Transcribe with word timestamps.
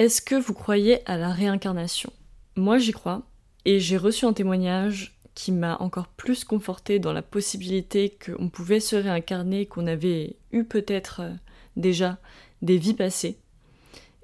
Est-ce 0.00 0.22
que 0.22 0.34
vous 0.34 0.54
croyez 0.54 1.06
à 1.06 1.18
la 1.18 1.30
réincarnation? 1.30 2.10
Moi 2.56 2.78
j'y 2.78 2.92
crois, 2.92 3.20
et 3.66 3.80
j'ai 3.80 3.98
reçu 3.98 4.24
un 4.24 4.32
témoignage 4.32 5.14
qui 5.34 5.52
m'a 5.52 5.76
encore 5.76 6.06
plus 6.08 6.42
conforté 6.44 6.98
dans 6.98 7.12
la 7.12 7.20
possibilité 7.20 8.16
qu'on 8.24 8.48
pouvait 8.48 8.80
se 8.80 8.96
réincarner, 8.96 9.66
qu'on 9.66 9.86
avait 9.86 10.36
eu 10.52 10.64
peut-être 10.64 11.20
euh, 11.20 11.34
déjà 11.76 12.16
des 12.62 12.78
vies 12.78 12.94
passées. 12.94 13.36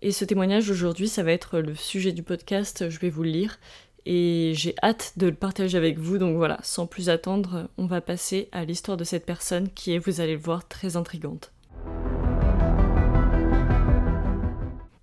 Et 0.01 0.13
ce 0.13 0.25
témoignage 0.25 0.71
aujourd'hui, 0.71 1.09
ça 1.09 1.23
va 1.23 1.33
être 1.33 1.59
le 1.59 1.75
sujet 1.75 2.13
du 2.13 2.23
podcast, 2.23 2.89
je 2.89 2.99
vais 2.99 3.11
vous 3.11 3.25
le 3.25 3.33
lire, 3.33 3.59
et 4.07 4.53
j'ai 4.55 4.75
hâte 4.83 5.13
de 5.19 5.27
le 5.27 5.35
partager 5.35 5.77
avec 5.77 5.99
vous, 5.99 6.17
donc 6.17 6.37
voilà, 6.37 6.59
sans 6.63 6.87
plus 6.87 7.11
attendre, 7.11 7.69
on 7.77 7.85
va 7.85 8.01
passer 8.01 8.49
à 8.51 8.65
l'histoire 8.65 8.97
de 8.97 9.05
cette 9.05 9.27
personne 9.27 9.69
qui 9.69 9.93
est, 9.93 9.99
vous 9.99 10.23
allez 10.23 10.37
le 10.37 10.41
voir, 10.41 10.67
très 10.67 10.97
intrigante. 10.97 11.53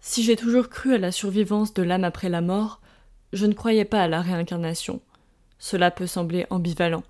Si 0.05 0.21
j'ai 0.21 0.35
toujours 0.35 0.67
cru 0.67 0.93
à 0.93 0.97
la 0.97 1.13
survivance 1.13 1.73
de 1.73 1.81
l'âme 1.81 2.03
après 2.03 2.27
la 2.27 2.41
mort, 2.41 2.81
je 3.31 3.45
ne 3.45 3.53
croyais 3.53 3.85
pas 3.85 4.01
à 4.01 4.09
la 4.09 4.21
réincarnation. 4.21 5.01
Cela 5.59 5.91
peut 5.91 6.07
sembler 6.07 6.45
ambivalent. 6.49 7.03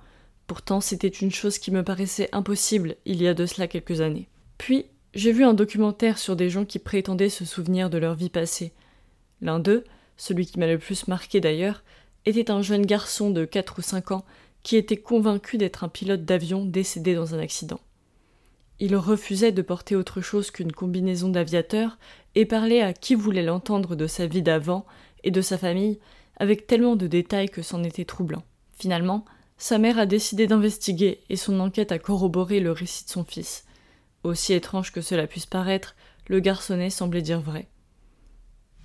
Pourtant, 0.46 0.80
c'était 0.80 1.08
une 1.08 1.32
chose 1.32 1.58
qui 1.58 1.72
me 1.72 1.84
paraissait 1.84 2.30
impossible 2.34 2.96
il 3.06 3.20
y 3.20 3.28
a 3.28 3.34
de 3.34 3.48
cela 3.48 3.68
quelques 3.68 4.02
années. 4.02 4.30
Puis, 4.60 4.86
j'ai 5.16 5.32
vu 5.32 5.44
un 5.44 5.56
documentaire 5.56 6.20
sur 6.20 6.36
des 6.36 6.52
gens 6.52 6.66
qui 6.66 6.78
prétendaient 6.78 7.30
se 7.30 7.46
souvenir 7.46 7.90
de 7.90 7.98
leur 7.98 8.14
vie 8.14 8.30
passée. 8.30 8.74
L'un 9.42 9.58
d'eux, 9.58 9.84
celui 10.16 10.46
qui 10.46 10.60
m'a 10.60 10.68
le 10.68 10.78
plus 10.78 11.08
marqué 11.08 11.42
d'ailleurs, 11.42 11.84
était 12.28 12.52
un 12.52 12.62
jeune 12.62 12.86
garçon 12.86 13.32
de 13.32 13.44
4 13.44 13.80
ou 13.80 13.82
5 13.82 14.12
ans 14.12 14.26
qui 14.62 14.76
était 14.76 14.98
convaincu 14.98 15.58
d'être 15.58 15.84
un 15.84 15.90
pilote 15.90 16.26
d'avion 16.26 16.64
décédé 16.64 17.16
dans 17.16 17.34
un 17.34 17.40
accident. 17.40 17.80
Il 18.80 18.96
refusait 18.96 19.52
de 19.52 19.62
porter 19.62 19.96
autre 19.96 20.22
chose 20.22 20.52
qu'une 20.52 20.72
combinaison 20.72 21.30
d'aviateur 21.30 21.98
et 22.36 22.46
parlait 22.46 22.82
à 22.82 22.94
qui 22.94 23.16
voulait 23.16 23.44
l'entendre 23.44 23.96
de 23.96 24.08
sa 24.08 24.28
vie 24.28 24.42
d'avant 24.42 24.86
et 25.24 25.32
de 25.32 25.42
sa 25.42 25.58
famille 25.58 26.00
avec 26.38 26.68
tellement 26.68 26.96
de 26.96 27.08
détails 27.08 27.50
que 27.50 27.62
c'en 27.62 27.84
était 27.84 28.06
troublant. 28.06 28.44
Finalement, 28.78 29.26
sa 29.58 29.78
mère 29.78 30.00
a 30.00 30.06
décidé 30.06 30.48
d'investiguer 30.48 31.22
et 31.30 31.36
son 31.36 31.60
enquête 31.60 31.92
a 31.92 32.00
corroboré 32.00 32.60
le 32.60 32.72
récit 32.72 33.06
de 33.06 33.10
son 33.10 33.24
fils. 33.24 33.66
Aussi 34.24 34.54
étrange 34.54 34.92
que 34.92 35.02
cela 35.02 35.28
puisse 35.28 35.46
paraître, 35.46 35.96
le 36.28 36.40
garçonnet 36.40 36.90
semblait 36.90 37.22
dire 37.22 37.42
vrai. 37.42 37.68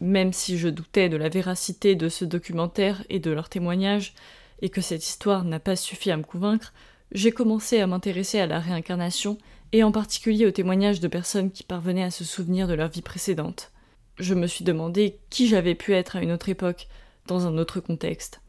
Même 0.01 0.33
si 0.33 0.59
je 0.59 0.69
doutais 0.69 1.09
de 1.09 1.17
la 1.17 1.29
véracité 1.29 1.95
de 1.95 2.09
ce 2.09 2.25
documentaire 2.25 3.03
et 3.09 3.19
de 3.19 3.31
leurs 3.31 3.49
témoignages, 3.49 4.15
et 4.61 4.69
que 4.69 4.81
cette 4.81 5.05
histoire 5.05 5.45
n'a 5.45 5.61
pas 5.61 5.77
suffi 5.77 6.11
à 6.11 6.17
me 6.17 6.23
convaincre, 6.23 6.73
j'ai 7.13 7.33
commencé 7.33 7.81
à 7.81 7.87
m'intéresser 7.87 8.39
à 8.39 8.47
la 8.47 8.61
réincarnation 8.61 9.39
et 9.73 9.83
en 9.83 9.93
particulier 9.93 10.47
aux 10.47 10.51
témoignages 10.51 11.01
de 11.01 11.09
personnes 11.09 11.51
qui 11.51 11.63
parvenaient 11.63 12.05
à 12.05 12.11
se 12.11 12.25
souvenir 12.25 12.69
de 12.69 12.75
leur 12.75 12.89
vie 12.89 13.03
précédente. 13.03 13.73
Je 14.19 14.35
me 14.35 14.47
suis 14.47 14.65
demandé 14.65 15.19
qui 15.31 15.47
j'avais 15.47 15.75
pu 15.75 15.93
être 15.93 16.17
à 16.17 16.23
une 16.23 16.33
autre 16.33 16.49
époque, 16.49 16.89
dans 17.27 17.47
un 17.47 17.59
autre 17.59 17.81
contexte. 17.81 18.41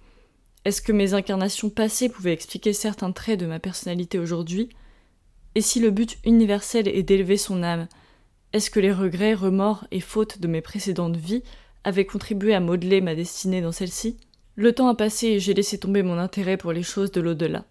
Est-ce 0.65 0.81
que 0.81 0.91
mes 0.91 1.13
incarnations 1.13 1.69
passées 1.69 2.09
pouvaient 2.09 2.33
expliquer 2.33 2.73
certains 2.73 3.11
traits 3.11 3.39
de 3.39 3.45
ma 3.45 3.59
personnalité 3.59 4.19
aujourd'hui? 4.19 4.69
Et 5.55 5.61
si 5.61 5.79
le 5.79 5.91
but 5.91 6.17
universel 6.25 6.87
est 6.87 7.03
d'élever 7.03 7.37
son 7.37 7.63
âme, 7.63 7.87
est-ce 8.51 8.69
que 8.69 8.79
les 8.79 8.91
regrets, 8.91 9.33
remords 9.33 9.85
et 9.91 9.99
fautes 9.99 10.39
de 10.39 10.47
mes 10.47 10.61
précédentes 10.61 11.17
vies 11.17 11.43
avaient 11.83 12.05
contribué 12.05 12.53
à 12.55 12.59
modeler 12.59 13.01
ma 13.01 13.15
destinée 13.15 13.61
dans 13.61 13.71
celle-ci? 13.71 14.17
Le 14.55 14.73
temps 14.73 14.87
a 14.87 14.95
passé 14.95 15.27
et 15.27 15.39
j'ai 15.39 15.53
laissé 15.53 15.77
tomber 15.77 16.03
mon 16.03 16.17
intérêt 16.17 16.57
pour 16.57 16.73
les 16.73 16.83
choses 16.83 17.11
de 17.11 17.21
l'au-delà. 17.21 17.65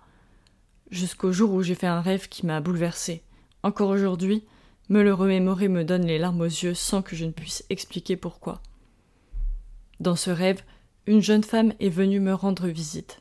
Jusqu'au 0.90 1.32
jour 1.32 1.52
où 1.52 1.62
j'ai 1.62 1.74
fait 1.74 1.86
un 1.86 2.00
rêve 2.00 2.28
qui 2.28 2.46
m'a 2.46 2.60
bouleversé. 2.60 3.22
Encore 3.62 3.90
aujourd'hui, 3.90 4.44
me 4.88 5.02
le 5.02 5.12
remémorer 5.12 5.68
me 5.68 5.84
donne 5.84 6.06
les 6.06 6.18
larmes 6.18 6.40
aux 6.40 6.44
yeux 6.44 6.74
sans 6.74 7.02
que 7.02 7.16
je 7.16 7.24
ne 7.24 7.32
puisse 7.32 7.64
expliquer 7.70 8.16
pourquoi. 8.16 8.62
Dans 10.00 10.16
ce 10.16 10.30
rêve, 10.30 10.62
une 11.06 11.22
jeune 11.22 11.44
femme 11.44 11.72
est 11.80 11.88
venue 11.88 12.20
me 12.20 12.34
rendre 12.34 12.68
visite. 12.68 13.20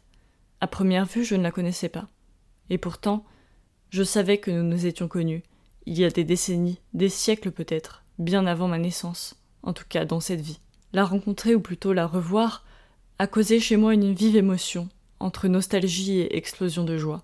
À 0.61 0.67
première 0.67 1.05
vue, 1.05 1.23
je 1.23 1.35
ne 1.35 1.43
la 1.43 1.51
connaissais 1.51 1.89
pas. 1.89 2.07
Et 2.69 2.77
pourtant, 2.77 3.25
je 3.89 4.03
savais 4.03 4.37
que 4.37 4.51
nous 4.51 4.63
nous 4.63 4.85
étions 4.85 5.07
connus, 5.07 5.43
il 5.85 5.97
y 5.97 6.03
a 6.03 6.09
des 6.09 6.25
décennies, 6.25 6.79
des 6.93 7.07
siècles 7.07 7.51
peut-être, 7.51 8.03
bien 8.19 8.45
avant 8.45 8.67
ma 8.67 8.77
naissance, 8.77 9.41
en 9.63 9.71
tout 9.71 9.85
cas 9.87 10.03
dans 10.03 10.19
cette 10.19 10.41
vie. 10.41 10.59
La 10.91 11.05
rencontrer, 11.05 11.55
ou 11.55 11.61
plutôt 11.61 11.93
la 11.93 12.05
revoir, 12.05 12.65
a 13.19 13.27
causé 13.27 13.59
chez 13.59 13.77
moi 13.77 13.93
une 13.93 14.13
vive 14.13 14.35
émotion, 14.35 14.89
entre 15.19 15.47
nostalgie 15.47 16.19
et 16.19 16.35
explosion 16.35 16.83
de 16.83 16.97
joie. 16.97 17.21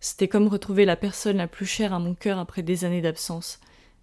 C'était 0.00 0.28
comme 0.28 0.48
retrouver 0.48 0.84
la 0.84 0.96
personne 0.96 1.38
la 1.38 1.48
plus 1.48 1.66
chère 1.66 1.92
à 1.92 1.98
mon 1.98 2.14
cœur 2.14 2.38
après 2.38 2.62
des 2.62 2.84
années 2.84 3.00
d'absence. 3.00 3.60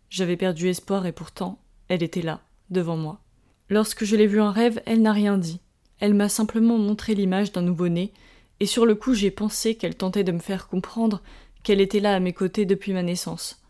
J'avais 0.10 0.38
perdu 0.38 0.68
espoir 0.68 1.06
et 1.06 1.12
pourtant, 1.12 1.60
elle 1.88 2.04
était 2.04 2.22
là, 2.22 2.42
devant 2.70 2.98
moi. 2.98 3.22
Lorsque 3.70 4.04
je 4.06 4.16
l'ai 4.16 4.28
vue 4.28 4.42
en 4.42 4.52
rêve, 4.52 4.82
elle 4.86 5.02
n'a 5.02 5.14
rien 5.14 5.38
dit. 5.38 5.60
Elle 6.00 6.14
m'a 6.14 6.30
simplement 6.30 6.78
montré 6.78 7.16
l'image 7.16 7.52
d'un 7.52 7.62
nouveau-né, 7.62 8.12
et 8.60 8.66
sur 8.66 8.86
le 8.86 8.96
coup 8.96 9.14
j'ai 9.14 9.32
pensé 9.32 9.76
qu'elle 9.76 9.96
tentait 9.96 10.24
de 10.24 10.32
me 10.32 10.40
faire 10.40 10.68
comprendre 10.68 11.22
qu'elle 11.64 11.82
était 11.82 12.00
là 12.00 12.16
à 12.16 12.20
mes 12.20 12.34
côtés 12.34 12.66
depuis 12.66 12.94
ma 12.94 13.04
naissance. 13.04 13.62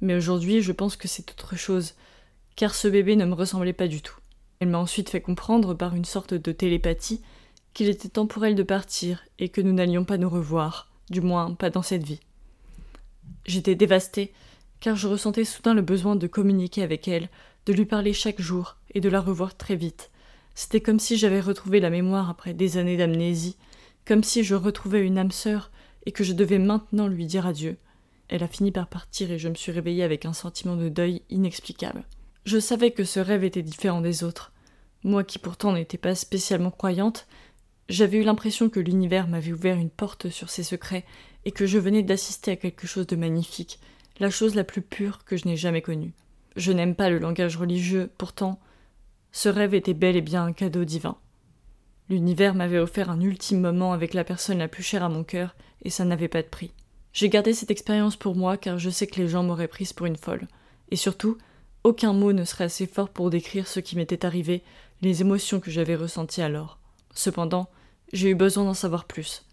Mais 0.00 0.14
aujourd'hui 0.14 0.62
je 0.62 0.72
pense 0.72 0.96
que 0.96 1.08
c'est 1.08 1.30
autre 1.30 1.56
chose, 1.56 1.94
car 2.54 2.74
ce 2.74 2.88
bébé 2.88 3.16
ne 3.16 3.26
me 3.26 3.34
ressemblait 3.34 3.72
pas 3.72 3.88
du 3.88 4.00
tout. 4.00 4.16
Elle 4.60 4.68
m'a 4.68 4.78
ensuite 4.78 5.10
fait 5.10 5.20
comprendre 5.20 5.74
par 5.74 5.94
une 5.94 6.04
sorte 6.04 6.34
de 6.34 6.52
télépathie 6.52 7.20
qu'il 7.74 7.88
était 7.88 8.08
temps 8.08 8.26
pour 8.26 8.44
elle 8.46 8.54
de 8.54 8.62
partir 8.62 9.22
et 9.38 9.50
que 9.50 9.60
nous 9.60 9.72
n'allions 9.72 10.04
pas 10.04 10.16
nous 10.16 10.30
revoir, 10.30 10.90
du 11.10 11.20
moins 11.20 11.54
pas 11.54 11.70
dans 11.70 11.82
cette 11.82 12.04
vie. 12.04 12.20
J'étais 13.46 13.74
dévastée, 13.74 14.32
car 14.80 14.96
je 14.96 15.08
ressentais 15.08 15.44
soudain 15.44 15.74
le 15.74 15.82
besoin 15.82 16.16
de 16.16 16.26
communiquer 16.26 16.82
avec 16.82 17.08
elle, 17.08 17.28
de 17.66 17.72
lui 17.72 17.86
parler 17.86 18.12
chaque 18.12 18.40
jour 18.40 18.76
et 18.94 19.00
de 19.00 19.08
la 19.08 19.20
revoir 19.20 19.56
très 19.56 19.76
vite. 19.76 20.10
C'était 20.54 20.80
comme 20.80 20.98
si 20.98 21.16
j'avais 21.16 21.40
retrouvé 21.40 21.80
la 21.80 21.90
mémoire 21.90 22.30
après 22.30 22.54
des 22.54 22.76
années 22.76 22.96
d'amnésie, 22.96 23.56
comme 24.04 24.24
si 24.24 24.42
je 24.42 24.54
retrouvais 24.54 25.04
une 25.04 25.18
âme 25.18 25.32
sœur 25.32 25.70
et 26.06 26.12
que 26.12 26.24
je 26.24 26.32
devais 26.32 26.58
maintenant 26.58 27.08
lui 27.08 27.26
dire 27.26 27.46
adieu. 27.46 27.76
Elle 28.28 28.42
a 28.42 28.48
fini 28.48 28.72
par 28.72 28.88
partir 28.88 29.30
et 29.30 29.38
je 29.38 29.48
me 29.48 29.54
suis 29.54 29.72
réveillée 29.72 30.02
avec 30.02 30.24
un 30.24 30.32
sentiment 30.32 30.76
de 30.76 30.88
deuil 30.88 31.22
inexplicable. 31.30 32.04
Je 32.44 32.58
savais 32.58 32.92
que 32.92 33.04
ce 33.04 33.20
rêve 33.20 33.44
était 33.44 33.62
différent 33.62 34.00
des 34.00 34.24
autres. 34.24 34.52
Moi 35.04 35.24
qui 35.24 35.38
pourtant 35.38 35.72
n'étais 35.72 35.98
pas 35.98 36.14
spécialement 36.14 36.70
croyante, 36.70 37.26
j'avais 37.88 38.18
eu 38.18 38.22
l'impression 38.22 38.68
que 38.68 38.80
l'univers 38.80 39.28
m'avait 39.28 39.52
ouvert 39.52 39.76
une 39.76 39.90
porte 39.90 40.28
sur 40.30 40.50
ses 40.50 40.62
secrets 40.62 41.04
et 41.44 41.52
que 41.52 41.66
je 41.66 41.78
venais 41.78 42.02
d'assister 42.02 42.50
à 42.52 42.56
quelque 42.56 42.86
chose 42.86 43.06
de 43.06 43.16
magnifique, 43.16 43.78
la 44.18 44.30
chose 44.30 44.54
la 44.54 44.64
plus 44.64 44.82
pure 44.82 45.24
que 45.24 45.36
je 45.36 45.46
n'ai 45.46 45.56
jamais 45.56 45.82
connue. 45.82 46.12
Je 46.56 46.72
n'aime 46.72 46.94
pas 46.94 47.10
le 47.10 47.18
langage 47.18 47.56
religieux, 47.56 48.10
pourtant, 48.18 48.58
ce 49.30 49.48
rêve 49.48 49.74
était 49.74 49.94
bel 49.94 50.16
et 50.16 50.22
bien 50.22 50.44
un 50.44 50.52
cadeau 50.52 50.84
divin. 50.84 51.16
L'univers 52.08 52.54
m'avait 52.54 52.78
offert 52.78 53.10
un 53.10 53.20
ultime 53.20 53.60
moment 53.60 53.92
avec 53.92 54.14
la 54.14 54.24
personne 54.24 54.58
la 54.58 54.68
plus 54.68 54.82
chère 54.82 55.04
à 55.04 55.08
mon 55.08 55.24
cœur, 55.24 55.54
et 55.82 55.90
ça 55.90 56.04
n'avait 56.04 56.28
pas 56.28 56.42
de 56.42 56.48
prix. 56.48 56.72
J'ai 57.12 57.28
gardé 57.28 57.52
cette 57.52 57.70
expérience 57.70 58.16
pour 58.16 58.36
moi 58.36 58.56
car 58.56 58.78
je 58.78 58.90
sais 58.90 59.06
que 59.06 59.20
les 59.20 59.28
gens 59.28 59.42
m'auraient 59.42 59.68
prise 59.68 59.92
pour 59.92 60.06
une 60.06 60.16
folle. 60.16 60.48
Et 60.90 60.96
surtout, 60.96 61.38
aucun 61.82 62.12
mot 62.12 62.32
ne 62.32 62.44
serait 62.44 62.64
assez 62.64 62.86
fort 62.86 63.08
pour 63.08 63.30
décrire 63.30 63.66
ce 63.66 63.80
qui 63.80 63.96
m'était 63.96 64.26
arrivé, 64.26 64.62
les 65.02 65.20
émotions 65.20 65.60
que 65.60 65.70
j'avais 65.70 65.94
ressenties 65.94 66.42
alors. 66.42 66.78
Cependant, 67.14 67.68
j'ai 68.12 68.30
eu 68.30 68.34
besoin 68.34 68.64
d'en 68.64 68.74
savoir 68.74 69.04
plus. 69.04 69.44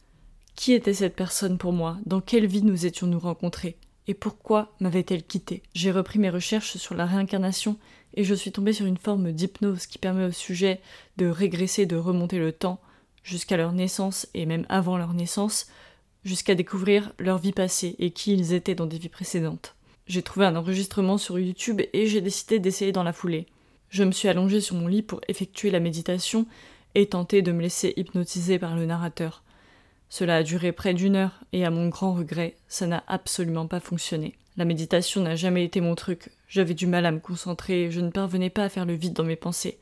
Qui 0.56 0.74
était 0.74 0.94
cette 0.94 1.16
personne 1.16 1.58
pour 1.58 1.74
moi? 1.74 1.98
Dans 2.06 2.22
quelle 2.22 2.46
vie 2.46 2.64
nous 2.64 2.86
étions-nous 2.86 3.20
rencontrés? 3.20 3.78
Et 4.08 4.14
pourquoi 4.14 4.74
m'avait-elle 4.80 5.24
quitté 5.24 5.64
J'ai 5.74 5.92
repris 5.92 6.20
mes 6.20 6.30
recherches 6.30 6.78
sur 6.78 6.94
la 6.94 7.06
réincarnation 7.06 7.78
et 8.16 8.24
je 8.24 8.36
suis 8.36 8.52
tombée 8.52 8.74
sur 8.74 8.86
une 8.86 8.98
forme 8.98 9.32
d'hypnose 9.32 9.88
qui 9.88 9.98
permet 9.98 10.26
au 10.26 10.32
sujet 10.32 10.82
de 11.18 11.28
régresser, 11.28 11.86
de 11.86 11.96
remonter 11.96 12.38
le 12.38 12.52
temps 12.52 12.80
jusqu'à 13.24 13.58
leur 13.58 13.72
naissance 13.72 14.28
et 14.34 14.46
même 14.46 14.66
avant 14.70 14.98
leur 14.98 15.14
naissance, 15.14 15.68
jusqu'à 16.24 16.56
découvrir 16.56 17.14
leur 17.18 17.38
vie 17.38 17.54
passée 17.54 17.96
et 18.00 18.12
qui 18.12 18.34
ils 18.34 18.54
étaient 18.54 18.76
dans 18.76 18.86
des 18.86 18.98
vies 18.98 19.10
précédentes. 19.10 19.76
J'ai 20.06 20.22
trouvé 20.22 20.46
un 20.46 20.56
enregistrement 20.56 21.18
sur 21.18 21.40
YouTube 21.40 21.82
et 21.94 22.08
j'ai 22.08 22.22
décidé 22.22 22.60
d'essayer 22.60 22.92
dans 22.92 23.04
la 23.04 23.14
foulée. 23.14 23.48
Je 23.90 24.04
me 24.04 24.12
suis 24.12 24.28
allongée 24.28 24.60
sur 24.60 24.76
mon 24.76 24.88
lit 24.88 25.02
pour 25.02 25.22
effectuer 25.28 25.72
la 25.72 25.80
méditation 25.80 26.46
et 26.96 27.08
tenter 27.08 27.42
de 27.42 27.52
me 27.52 27.62
laisser 27.62 27.94
hypnotiser 27.98 28.60
par 28.60 28.76
le 28.76 28.86
narrateur. 28.86 29.44
Cela 30.10 30.38
a 30.38 30.44
duré 30.44 30.72
près 30.72 30.94
d'une 30.94 31.16
heure 31.16 31.40
et 31.54 31.66
à 31.66 31.72
mon 31.72 31.90
grand 31.90 32.14
regret, 32.14 32.56
ça 32.68 32.86
n'a 32.86 33.04
absolument 33.08 33.68
pas 33.68 33.80
fonctionné. 33.80 34.36
La 34.58 34.66
méditation 34.66 35.22
n'a 35.22 35.36
jamais 35.36 35.66
été 35.66 35.82
mon 35.82 35.96
truc, 35.96 36.30
j'avais 36.48 36.76
du 36.76 36.86
mal 36.86 37.08
à 37.08 37.12
me 37.12 37.20
concentrer, 37.20 37.90
je 37.90 38.00
ne 38.00 38.12
parvenais 38.12 38.52
pas 38.52 38.66
à 38.66 38.70
faire 38.70 38.86
le 38.86 38.94
vide 38.94 39.14
dans 39.14 39.24
mes 39.24 39.36
pensées. 39.36 39.80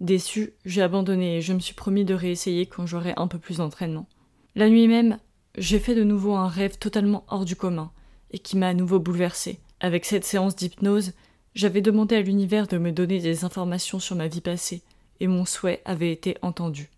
Déçu, 0.00 0.52
j'ai 0.66 0.82
abandonné 0.82 1.38
et 1.38 1.40
je 1.40 1.54
me 1.54 1.58
suis 1.58 1.72
promis 1.72 2.04
de 2.04 2.12
réessayer 2.12 2.66
quand 2.66 2.84
j'aurai 2.84 3.14
un 3.16 3.28
peu 3.28 3.38
plus 3.38 3.56
d'entraînement. 3.56 4.06
La 4.54 4.68
nuit 4.68 4.88
même, 4.88 5.18
j'ai 5.56 5.78
fait 5.78 5.94
de 5.94 6.04
nouveau 6.04 6.34
un 6.34 6.48
rêve 6.48 6.76
totalement 6.76 7.24
hors 7.28 7.46
du 7.46 7.56
commun, 7.56 7.90
et 8.30 8.38
qui 8.38 8.58
m'a 8.58 8.68
à 8.68 8.74
nouveau 8.74 8.98
bouleversé. 8.98 9.58
Avec 9.80 10.04
cette 10.04 10.24
séance 10.24 10.56
d'hypnose, 10.56 11.12
j'avais 11.54 11.80
demandé 11.80 12.16
à 12.16 12.20
l'univers 12.20 12.66
de 12.66 12.76
me 12.76 12.92
donner 12.92 13.20
des 13.20 13.44
informations 13.44 13.98
sur 13.98 14.16
ma 14.16 14.28
vie 14.28 14.42
passée, 14.42 14.82
et 15.20 15.26
mon 15.26 15.44
souhait 15.44 15.82
avait 15.84 16.12
été 16.12 16.36
entendu. 16.42 16.90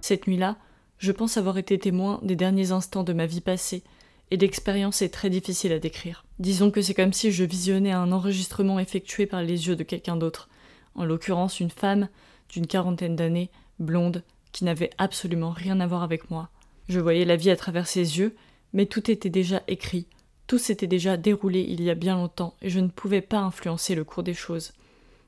Cette 0.00 0.26
nuit-là, 0.26 0.56
je 0.98 1.12
pense 1.12 1.36
avoir 1.36 1.58
été 1.58 1.78
témoin 1.78 2.20
des 2.22 2.36
derniers 2.36 2.72
instants 2.72 3.04
de 3.04 3.12
ma 3.12 3.26
vie 3.26 3.40
passée, 3.40 3.82
et 4.30 4.36
l'expérience 4.36 5.02
est 5.02 5.08
très 5.08 5.30
difficile 5.30 5.72
à 5.72 5.78
décrire. 5.78 6.24
Disons 6.38 6.70
que 6.70 6.82
c'est 6.82 6.94
comme 6.94 7.12
si 7.12 7.32
je 7.32 7.44
visionnais 7.44 7.92
un 7.92 8.12
enregistrement 8.12 8.78
effectué 8.78 9.26
par 9.26 9.42
les 9.42 9.68
yeux 9.68 9.76
de 9.76 9.82
quelqu'un 9.82 10.16
d'autre, 10.16 10.48
en 10.94 11.04
l'occurrence 11.04 11.60
une 11.60 11.70
femme 11.70 12.08
d'une 12.48 12.66
quarantaine 12.66 13.16
d'années, 13.16 13.50
blonde, 13.78 14.22
qui 14.52 14.64
n'avait 14.64 14.90
absolument 14.98 15.50
rien 15.50 15.80
à 15.80 15.86
voir 15.86 16.02
avec 16.02 16.30
moi. 16.30 16.48
Je 16.88 17.00
voyais 17.00 17.24
la 17.24 17.36
vie 17.36 17.50
à 17.50 17.56
travers 17.56 17.86
ses 17.86 18.18
yeux, 18.18 18.34
mais 18.72 18.86
tout 18.86 19.10
était 19.10 19.30
déjà 19.30 19.62
écrit, 19.68 20.06
tout 20.46 20.58
s'était 20.58 20.88
déjà 20.88 21.16
déroulé 21.16 21.64
il 21.68 21.80
y 21.80 21.90
a 21.90 21.94
bien 21.94 22.16
longtemps, 22.16 22.56
et 22.60 22.70
je 22.70 22.80
ne 22.80 22.88
pouvais 22.88 23.20
pas 23.20 23.38
influencer 23.38 23.94
le 23.94 24.02
cours 24.02 24.24
des 24.24 24.34
choses. 24.34 24.72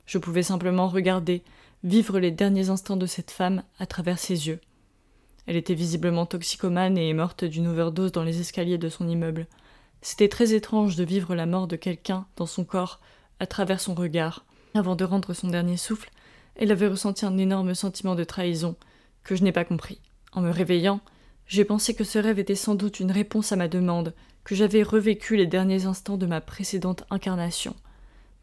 Je 0.07 0.19
pouvais 0.19 0.43
simplement 0.43 0.89
regarder, 0.89 1.43
vivre 1.85 2.19
les 2.19 2.31
derniers 2.31 2.71
instants 2.71 2.97
de 2.97 3.07
cette 3.07 3.31
femme 3.31 3.63
à 3.79 3.87
travers 3.87 4.19
ses 4.19 4.49
yeux. 4.49 4.61
Elle 5.47 5.57
était 5.57 5.75
visiblement 5.75 6.27
toxicomane 6.27 6.97
et 6.97 7.09
est 7.09 7.15
morte 7.15 7.45
d'une 7.45 7.67
overdose 7.67 8.13
dans 8.13 8.23
les 8.23 8.41
escaliers 8.41 8.79
de 8.79 8.89
son 8.89 9.09
immeuble. 9.09 9.47
C'était 10.01 10.29
très 10.29 10.55
étrange 10.55 10.97
de 10.97 11.05
vivre 11.05 11.35
la 11.35 11.47
mort 11.47 11.67
de 11.67 11.77
quelqu'un 11.77 12.27
dans 12.37 12.47
son 12.47 12.65
corps 12.65 13.01
à 13.41 13.47
travers 13.47 13.81
son 13.81 13.95
regard. 13.95 14.45
Avant 14.75 14.97
de 14.97 15.05
rendre 15.05 15.35
son 15.35 15.49
dernier 15.49 15.77
souffle, 15.77 16.11
elle 16.57 16.71
avait 16.71 16.87
ressenti 16.87 17.27
un 17.27 17.39
énorme 17.39 17.75
sentiment 17.75 18.15
de 18.15 18.25
trahison 18.25 18.77
que 19.25 19.37
je 19.37 19.43
n'ai 19.43 19.53
pas 19.53 19.65
compris. 19.65 20.01
En 20.33 20.41
me 20.41 20.51
réveillant, 20.51 21.01
j'ai 21.47 21.65
pensé 21.65 21.95
que 21.95 22.05
ce 22.05 22.19
rêve 22.19 22.39
était 22.39 22.55
sans 22.55 22.75
doute 22.75 23.01
une 23.01 23.11
réponse 23.11 23.53
à 23.53 23.57
ma 23.57 23.69
demande, 23.69 24.15
que 24.45 24.55
j'avais 24.55 24.83
revécu 24.83 25.37
les 25.37 25.47
derniers 25.47 25.87
instants 25.87 26.17
de 26.17 26.27
ma 26.27 26.41
précédente 26.41 27.05
incarnation. 27.11 27.75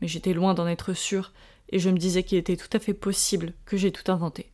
Mais 0.02 0.08
j'étais 0.08 0.34
loin 0.34 0.54
d'en 0.54 0.68
être 0.68 0.94
sûr, 0.94 1.32
et 1.70 1.80
je 1.80 1.90
me 1.90 1.98
disais 1.98 2.24
qu'il 2.24 2.38
était 2.38 2.58
tout 2.58 2.70
à 2.74 2.80
fait 2.80 2.94
possible 2.94 3.54
que 3.66 3.78
j'ai 3.78 3.92
tout 3.92 4.12
inventé. 4.12 4.52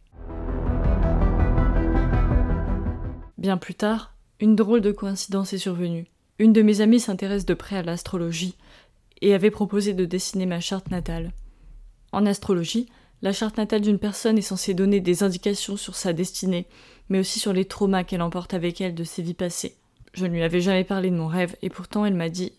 Bien 3.37 3.57
plus 3.57 3.75
tard, 3.75 4.15
une 4.39 4.55
drôle 4.55 4.81
de 4.81 4.91
coïncidence 4.91 5.53
est 5.53 5.59
survenue. 5.59 6.07
Une 6.39 6.51
de 6.51 6.61
mes 6.61 6.81
amies 6.81 6.99
s'intéresse 6.99 7.45
de 7.45 7.53
près 7.53 7.77
à 7.77 7.83
l'astrologie 7.83 8.55
et 9.21 9.33
avait 9.33 9.51
proposé 9.51 9.93
de 9.93 10.05
dessiner 10.05 10.45
ma 10.45 10.59
charte 10.59 10.91
natale. 10.91 11.31
En 12.11 12.25
astrologie, 12.25 12.87
la 13.21 13.31
charte 13.31 13.57
natale 13.57 13.81
d'une 13.81 13.99
personne 13.99 14.37
est 14.37 14.41
censée 14.41 14.73
donner 14.73 14.99
des 14.99 15.23
indications 15.23 15.77
sur 15.77 15.95
sa 15.95 16.13
destinée, 16.13 16.67
mais 17.09 17.19
aussi 17.19 17.39
sur 17.39 17.53
les 17.53 17.65
traumas 17.65 18.03
qu'elle 18.03 18.21
emporte 18.21 18.53
avec 18.53 18.81
elle 18.81 18.95
de 18.95 19.03
ses 19.03 19.21
vies 19.21 19.33
passées. 19.33 19.75
Je 20.13 20.25
ne 20.25 20.31
lui 20.31 20.43
avais 20.43 20.61
jamais 20.61 20.83
parlé 20.83 21.09
de 21.09 21.15
mon 21.15 21.27
rêve, 21.27 21.55
et 21.61 21.69
pourtant 21.69 22.05
elle 22.05 22.13
m'a 22.13 22.29
dit 22.29 22.53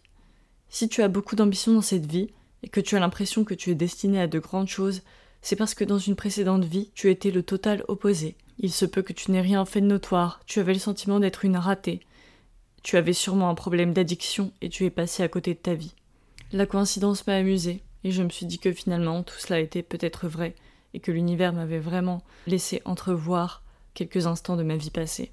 Si 0.68 0.88
tu 0.88 1.02
as 1.02 1.08
beaucoup 1.08 1.36
d'ambition 1.36 1.72
dans 1.72 1.82
cette 1.82 2.10
vie, 2.10 2.30
et 2.66 2.68
que 2.68 2.80
tu 2.80 2.96
as 2.96 3.00
l'impression 3.00 3.44
que 3.44 3.54
tu 3.54 3.70
es 3.70 3.76
destiné 3.76 4.20
à 4.20 4.26
de 4.26 4.40
grandes 4.40 4.66
choses, 4.66 5.02
c'est 5.40 5.54
parce 5.54 5.74
que 5.74 5.84
dans 5.84 5.98
une 5.98 6.16
précédente 6.16 6.64
vie, 6.64 6.90
tu 6.96 7.12
étais 7.12 7.30
le 7.30 7.44
total 7.44 7.84
opposé. 7.86 8.34
Il 8.58 8.72
se 8.72 8.84
peut 8.84 9.02
que 9.02 9.12
tu 9.12 9.30
n'aies 9.30 9.40
rien 9.40 9.64
fait 9.64 9.80
de 9.80 9.86
notoire, 9.86 10.40
tu 10.46 10.58
avais 10.58 10.72
le 10.72 10.80
sentiment 10.80 11.20
d'être 11.20 11.44
une 11.44 11.58
ratée. 11.58 12.00
Tu 12.82 12.96
avais 12.96 13.12
sûrement 13.12 13.50
un 13.50 13.54
problème 13.54 13.92
d'addiction 13.92 14.50
et 14.60 14.68
tu 14.68 14.84
es 14.84 14.90
passé 14.90 15.22
à 15.22 15.28
côté 15.28 15.54
de 15.54 15.60
ta 15.60 15.74
vie. 15.74 15.94
La 16.50 16.66
coïncidence 16.66 17.24
m'a 17.28 17.36
amusée, 17.36 17.84
et 18.02 18.10
je 18.10 18.24
me 18.24 18.30
suis 18.30 18.46
dit 18.46 18.58
que 18.58 18.72
finalement 18.72 19.22
tout 19.22 19.38
cela 19.38 19.60
était 19.60 19.84
peut-être 19.84 20.26
vrai, 20.26 20.56
et 20.92 20.98
que 20.98 21.12
l'univers 21.12 21.52
m'avait 21.52 21.78
vraiment 21.78 22.24
laissé 22.48 22.82
entrevoir 22.84 23.62
quelques 23.94 24.26
instants 24.26 24.56
de 24.56 24.64
ma 24.64 24.76
vie 24.76 24.90
passée. 24.90 25.30